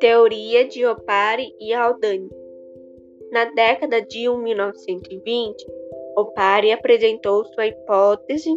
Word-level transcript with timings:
Teoria 0.00 0.64
de 0.64 0.86
Opari 0.86 1.52
e 1.58 1.74
Haldane. 1.74 2.28
Na 3.32 3.46
década 3.46 4.00
de 4.00 4.28
1920, 4.28 5.66
Opari 6.16 6.70
apresentou 6.70 7.44
sua 7.46 7.66
hipótese 7.66 8.54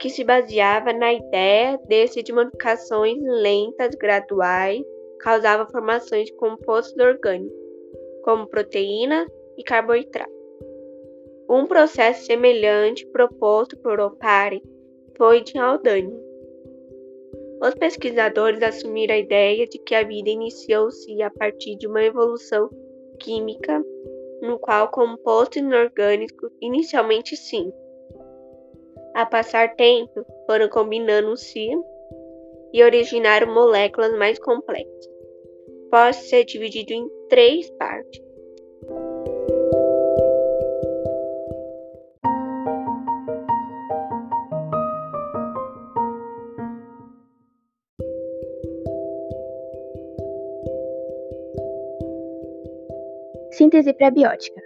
que 0.00 0.08
se 0.08 0.24
baseava 0.24 0.90
na 0.94 1.12
ideia 1.12 1.78
de 1.86 2.22
que 2.22 2.32
modificações 2.32 3.18
lentas 3.22 3.94
graduais 3.94 4.82
causavam 5.20 5.68
formações 5.68 6.26
de 6.26 6.34
compostos 6.36 6.96
orgânicos, 6.96 7.52
como 8.24 8.46
proteínas 8.46 9.28
e 9.58 9.62
carboidratos. 9.62 10.34
Um 11.48 11.66
processo 11.66 12.24
semelhante 12.24 13.06
proposto 13.08 13.76
por 13.82 14.00
Opari 14.00 14.62
foi 15.18 15.42
de 15.42 15.58
Haldane. 15.58 16.29
Os 17.62 17.74
pesquisadores 17.74 18.62
assumiram 18.62 19.14
a 19.14 19.18
ideia 19.18 19.66
de 19.66 19.78
que 19.78 19.94
a 19.94 20.02
vida 20.02 20.30
iniciou-se 20.30 21.22
a 21.22 21.30
partir 21.30 21.76
de 21.76 21.86
uma 21.86 22.02
evolução 22.02 22.70
química, 23.18 23.84
no 24.40 24.58
qual 24.58 24.90
compostos 24.90 25.58
inorgânicos, 25.58 26.50
inicialmente 26.62 27.36
sim, 27.36 27.70
a 29.14 29.26
passar 29.26 29.74
tempo, 29.74 30.24
foram 30.46 30.68
combinando-se 30.68 31.68
e 32.72 32.82
originaram 32.82 33.52
moléculas 33.52 34.16
mais 34.16 34.38
complexas. 34.38 35.10
Pode 35.90 36.16
ser 36.16 36.44
dividido 36.44 36.92
em 36.92 37.08
três 37.28 37.68
partes. 37.72 38.29
Síntese 53.60 53.92
prebiótica. 53.92 54.58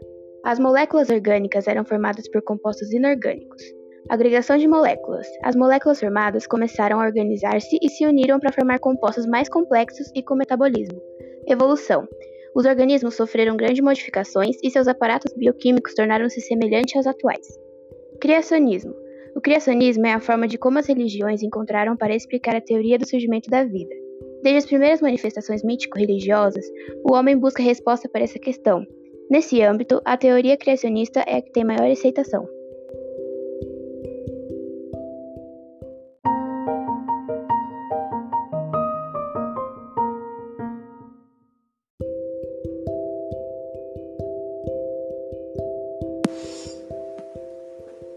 As 0.45 0.61
moléculas 0.61 1.11
orgânicas 1.11 1.67
eram 1.67 1.85
formadas 1.85 2.29
por 2.31 2.41
compostos 2.43 2.93
inorgânicos. 2.93 3.61
Agregação 4.09 4.57
de 4.57 4.69
moléculas. 4.69 5.27
As 5.43 5.57
moléculas 5.57 5.99
formadas 5.99 6.47
começaram 6.47 7.01
a 7.01 7.05
organizar-se 7.05 7.77
e 7.83 7.89
se 7.89 8.07
uniram 8.07 8.39
para 8.39 8.53
formar 8.53 8.79
compostos 8.79 9.27
mais 9.27 9.49
complexos 9.49 10.13
e 10.15 10.23
com 10.23 10.37
metabolismo. 10.37 11.03
Evolução. 11.49 12.07
Os 12.55 12.67
organismos 12.67 13.17
sofreram 13.17 13.57
grandes 13.57 13.83
modificações 13.83 14.55
e 14.63 14.71
seus 14.71 14.87
aparatos 14.87 15.35
bioquímicos 15.37 15.93
tornaram-se 15.95 16.41
semelhantes 16.43 16.95
aos 16.95 17.09
atuais. 17.09 17.49
Criacionismo. 18.21 18.95
O 19.35 19.41
criacionismo 19.41 20.07
é 20.07 20.13
a 20.13 20.21
forma 20.21 20.47
de 20.47 20.57
como 20.57 20.79
as 20.79 20.87
religiões 20.87 21.43
encontraram 21.43 21.97
para 21.97 22.15
explicar 22.15 22.55
a 22.55 22.61
teoria 22.61 22.97
do 22.97 23.09
surgimento 23.09 23.51
da 23.51 23.65
vida. 23.65 24.04
Desde 24.45 24.59
as 24.59 24.67
primeiras 24.67 25.01
manifestações 25.01 25.65
mítico-religiosas, 25.65 26.67
o 27.03 27.15
homem 27.15 27.35
busca 27.35 27.63
resposta 27.63 28.07
para 28.11 28.25
essa 28.25 28.39
questão. 28.39 28.87
Nesse 29.31 29.63
âmbito, 29.63 30.03
a 30.05 30.19
teoria 30.19 30.59
criacionista 30.59 31.21
é 31.27 31.39
a 31.39 31.41
que 31.41 31.51
tem 31.51 31.65
maior 31.65 31.91
aceitação. 31.91 32.47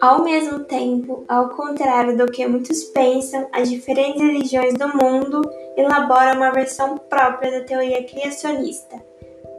Ao 0.02 0.26
mesmo 0.26 0.60
tempo, 0.66 1.24
ao 1.30 1.50
contrário 1.52 2.18
do 2.18 2.26
que 2.26 2.46
muitos 2.46 2.84
pensam, 2.84 3.48
as 3.54 3.70
diferentes 3.70 4.22
religiões 4.22 4.74
do 4.74 4.90
mundo 4.90 5.42
elaboram 5.78 6.38
uma 6.38 6.52
versão 6.52 6.98
própria 6.98 7.52
da 7.52 7.66
teoria 7.66 8.04
criacionista. 8.04 9.02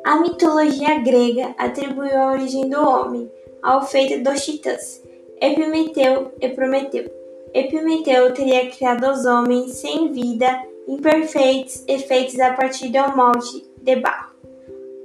A 0.05 0.17
mitologia 0.17 0.99
grega 0.99 1.55
atribuiu 1.57 2.17
a 2.17 2.33
origem 2.33 2.69
do 2.69 2.81
homem 2.81 3.31
ao 3.63 3.87
feito 3.87 4.23
dos 4.23 4.45
titãs, 4.45 5.03
Epimeteu 5.41 6.33
e 6.41 6.49
Prometeu. 6.49 7.11
Epimeteu 7.55 8.33
teria 8.35 8.69
criado 8.71 9.11
os 9.11 9.25
homens 9.25 9.73
sem 9.73 10.13
vida, 10.13 10.63
imperfeitos 10.89 11.85
e 11.87 11.99
feitos 11.99 12.39
a 12.41 12.53
partir 12.53 12.89
do 12.89 13.17
molde 13.17 13.65
de 13.81 13.97
barro. 13.97 14.35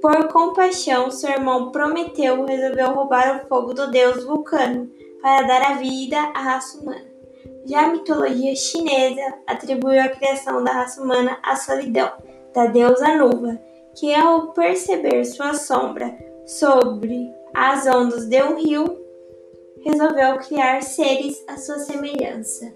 Por 0.00 0.28
compaixão, 0.28 1.10
seu 1.10 1.30
irmão 1.30 1.70
Prometeu 1.70 2.44
resolveu 2.44 2.92
roubar 2.92 3.36
o 3.36 3.48
fogo 3.48 3.72
do 3.72 3.90
deus 3.90 4.24
Vulcano 4.24 4.90
para 5.22 5.46
dar 5.46 5.62
a 5.62 5.74
vida 5.74 6.18
à 6.18 6.40
raça 6.40 6.78
humana. 6.78 7.13
Já 7.66 7.84
a 7.84 7.92
mitologia 7.92 8.54
chinesa 8.54 9.34
atribuiu 9.46 10.00
a 10.00 10.08
criação 10.08 10.62
da 10.62 10.72
raça 10.72 11.02
humana 11.02 11.38
à 11.42 11.56
solidão 11.56 12.12
da 12.54 12.66
deusa 12.66 13.16
Nuva, 13.16 13.58
que 13.94 14.14
ao 14.14 14.52
perceber 14.52 15.24
sua 15.24 15.54
sombra 15.54 16.14
sobre 16.46 17.32
as 17.54 17.86
ondas 17.86 18.26
de 18.26 18.42
um 18.42 18.56
rio, 18.56 18.84
resolveu 19.82 20.38
criar 20.38 20.82
seres 20.82 21.42
à 21.48 21.56
sua 21.56 21.78
semelhança. 21.78 22.72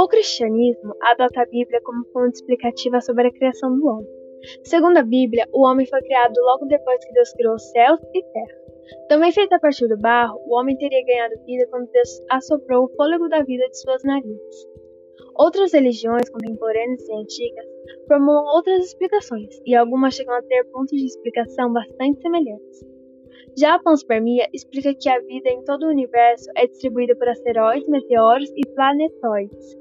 O 0.00 0.08
cristianismo 0.08 0.94
adota 1.02 1.42
a 1.42 1.44
Bíblia 1.44 1.78
como 1.84 2.06
fonte 2.06 2.36
explicativa 2.36 3.02
sobre 3.02 3.28
a 3.28 3.30
criação 3.30 3.78
do 3.78 3.86
homem. 3.86 4.08
Segundo 4.64 4.96
a 4.96 5.02
Bíblia, 5.02 5.46
o 5.52 5.62
homem 5.62 5.84
foi 5.84 6.00
criado 6.00 6.40
logo 6.40 6.64
depois 6.64 7.04
que 7.04 7.12
Deus 7.12 7.30
criou 7.34 7.58
céus 7.58 8.00
e 8.14 8.22
terra. 8.22 8.58
Também 9.10 9.30
feito 9.30 9.52
a 9.52 9.60
partir 9.60 9.86
do 9.88 9.98
barro, 9.98 10.40
o 10.46 10.58
homem 10.58 10.74
teria 10.78 11.04
ganhado 11.04 11.44
vida 11.44 11.66
quando 11.68 11.90
Deus 11.90 12.18
assoprou 12.30 12.86
o 12.86 12.96
fôlego 12.96 13.28
da 13.28 13.42
vida 13.42 13.68
de 13.68 13.78
suas 13.78 14.02
narinas. 14.02 14.66
Outras 15.34 15.74
religiões 15.74 16.30
contemporâneas 16.30 17.06
e 17.06 17.14
antigas 17.16 17.66
formulam 18.08 18.46
outras 18.56 18.86
explicações, 18.86 19.60
e 19.66 19.74
algumas 19.74 20.14
chegam 20.14 20.34
a 20.34 20.40
ter 20.40 20.64
pontos 20.72 20.98
de 20.98 21.04
explicação 21.04 21.74
bastante 21.74 22.22
semelhantes. 22.22 22.86
Já 23.54 23.74
a 23.74 23.78
panspermia 23.82 24.48
explica 24.54 24.94
que 24.94 25.10
a 25.10 25.20
vida 25.20 25.50
em 25.50 25.62
todo 25.64 25.82
o 25.82 25.90
universo 25.90 26.48
é 26.56 26.66
distribuída 26.66 27.14
por 27.16 27.28
asteroides, 27.28 27.86
meteoros 27.86 28.50
e 28.56 28.66
planetoides, 28.74 29.79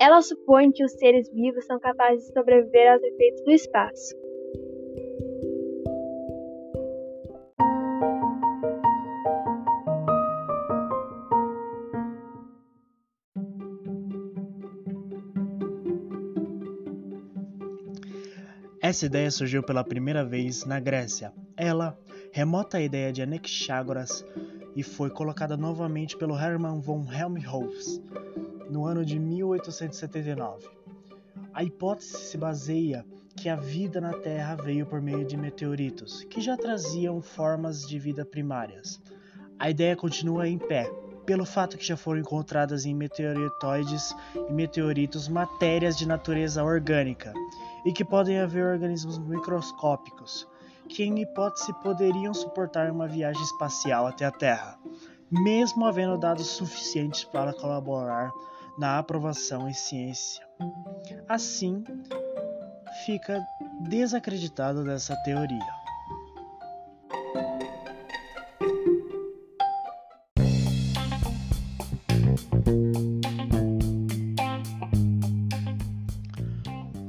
ela 0.00 0.20
supõe 0.22 0.72
que 0.72 0.84
os 0.84 0.92
seres 0.92 1.30
vivos 1.32 1.64
são 1.66 1.78
capazes 1.78 2.26
de 2.26 2.32
sobreviver 2.32 2.92
aos 2.92 3.02
efeitos 3.02 3.44
do 3.44 3.50
espaço. 3.50 4.14
Essa 18.80 19.06
ideia 19.06 19.30
surgiu 19.30 19.62
pela 19.62 19.82
primeira 19.82 20.22
vez 20.22 20.66
na 20.66 20.78
Grécia. 20.78 21.32
Ela 21.56 21.98
remota 22.30 22.76
a 22.76 22.82
ideia 22.82 23.10
de 23.10 23.22
Anaxágoras 23.22 24.22
e 24.76 24.82
foi 24.82 25.08
colocada 25.08 25.56
novamente 25.56 26.18
pelo 26.18 26.38
Hermann 26.38 26.80
von 26.80 27.06
Helmholtz 27.10 28.02
no 28.70 28.86
ano 28.86 29.04
de 29.04 29.18
1879. 29.18 30.68
A 31.52 31.62
hipótese 31.62 32.16
se 32.16 32.38
baseia 32.38 33.04
que 33.36 33.48
a 33.48 33.56
vida 33.56 34.00
na 34.00 34.12
Terra 34.12 34.54
veio 34.54 34.86
por 34.86 35.00
meio 35.00 35.24
de 35.24 35.36
meteoritos, 35.36 36.24
que 36.24 36.40
já 36.40 36.56
traziam 36.56 37.20
formas 37.20 37.86
de 37.86 37.98
vida 37.98 38.24
primárias. 38.24 39.00
A 39.58 39.70
ideia 39.70 39.96
continua 39.96 40.48
em 40.48 40.58
pé, 40.58 40.90
pelo 41.24 41.44
fato 41.44 41.76
que 41.76 41.86
já 41.86 41.96
foram 41.96 42.20
encontradas 42.20 42.84
em 42.84 42.94
meteoritoides 42.94 44.14
e 44.48 44.52
meteoritos 44.52 45.28
matérias 45.28 45.96
de 45.96 46.06
natureza 46.06 46.62
orgânica 46.62 47.32
e 47.84 47.92
que 47.92 48.04
podem 48.04 48.38
haver 48.38 48.64
organismos 48.64 49.18
microscópicos 49.18 50.46
que, 50.88 51.02
em 51.02 51.20
hipótese, 51.20 51.72
poderiam 51.82 52.34
suportar 52.34 52.90
uma 52.90 53.08
viagem 53.08 53.42
espacial 53.42 54.06
até 54.06 54.24
a 54.24 54.30
Terra, 54.30 54.78
mesmo 55.30 55.86
havendo 55.86 56.18
dados 56.18 56.46
suficientes 56.46 57.24
para 57.24 57.52
colaborar 57.52 58.30
na 58.78 58.98
aprovação 58.98 59.68
em 59.68 59.74
ciência. 59.74 60.46
Assim, 61.28 61.84
fica 63.04 63.44
desacreditado 63.88 64.84
dessa 64.84 65.16
teoria. 65.24 65.84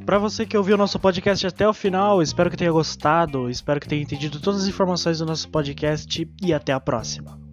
Para 0.05 0.19
você 0.19 0.45
que 0.45 0.55
ouviu 0.55 0.75
o 0.75 0.77
nosso 0.77 0.99
podcast 0.99 1.47
até 1.47 1.67
o 1.67 1.73
final, 1.73 2.21
espero 2.21 2.51
que 2.51 2.55
tenha 2.55 2.71
gostado, 2.71 3.49
espero 3.49 3.79
que 3.79 3.87
tenha 3.87 4.03
entendido 4.03 4.39
todas 4.39 4.61
as 4.61 4.67
informações 4.67 5.17
do 5.17 5.25
nosso 5.25 5.49
podcast 5.49 6.29
e 6.43 6.53
até 6.53 6.71
a 6.71 6.79
próxima. 6.79 7.44